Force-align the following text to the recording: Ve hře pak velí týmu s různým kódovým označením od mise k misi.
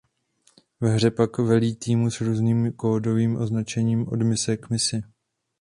Ve 0.81 0.89
hře 0.93 1.11
pak 1.11 1.37
velí 1.37 1.75
týmu 1.75 2.11
s 2.11 2.21
různým 2.21 2.71
kódovým 2.73 3.35
označením 3.35 4.07
od 4.07 4.21
mise 4.21 4.57
k 4.57 4.69
misi. 4.69 5.01